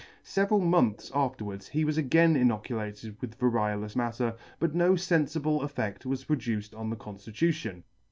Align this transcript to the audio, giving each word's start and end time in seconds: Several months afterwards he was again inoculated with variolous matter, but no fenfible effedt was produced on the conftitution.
Several 0.23 0.59
months 0.61 1.11
afterwards 1.13 1.67
he 1.69 1.85
was 1.85 1.95
again 1.95 2.35
inoculated 2.35 3.15
with 3.21 3.37
variolous 3.37 3.95
matter, 3.95 4.33
but 4.57 4.73
no 4.73 4.93
fenfible 4.93 5.61
effedt 5.61 6.07
was 6.07 6.23
produced 6.23 6.73
on 6.73 6.89
the 6.89 6.95
conftitution. 6.97 7.83